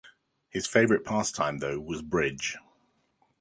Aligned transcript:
His 0.49 0.65
favourite 0.65 1.05
pastime 1.05 1.59
though 1.59 1.79
was 1.79 2.01
bridge. 2.01 2.57